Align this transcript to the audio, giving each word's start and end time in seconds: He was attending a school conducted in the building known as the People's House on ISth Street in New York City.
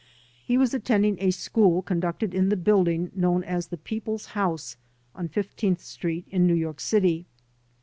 He 0.43 0.57
was 0.57 0.73
attending 0.73 1.17
a 1.19 1.29
school 1.29 1.83
conducted 1.83 2.33
in 2.33 2.49
the 2.49 2.57
building 2.57 3.11
known 3.13 3.43
as 3.43 3.67
the 3.67 3.77
People's 3.77 4.25
House 4.33 4.75
on 5.13 5.29
ISth 5.29 5.77
Street 5.79 6.25
in 6.31 6.47
New 6.47 6.55
York 6.55 6.79
City. 6.79 7.27